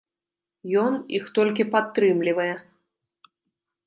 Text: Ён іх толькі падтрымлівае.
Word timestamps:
Ён 0.83 0.93
іх 1.17 1.25
толькі 1.39 1.65
падтрымлівае. 1.75 2.49